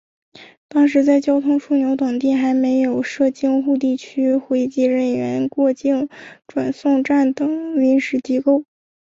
[0.67, 2.59] 当时在交通枢纽等地还
[3.03, 6.09] 设有京沪地区回籍人员过境
[6.47, 8.63] 转送站等临时机构。